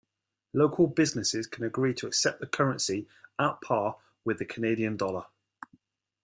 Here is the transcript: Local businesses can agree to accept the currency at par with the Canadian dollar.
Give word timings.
Local 0.55 0.87
businesses 0.87 1.45
can 1.45 1.63
agree 1.63 1.93
to 1.93 2.07
accept 2.07 2.39
the 2.39 2.47
currency 2.47 3.07
at 3.37 3.61
par 3.61 3.99
with 4.25 4.39
the 4.39 4.45
Canadian 4.45 4.97
dollar. 4.97 5.27